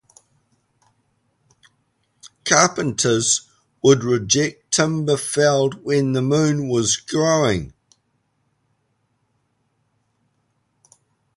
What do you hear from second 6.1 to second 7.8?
the moon was growing.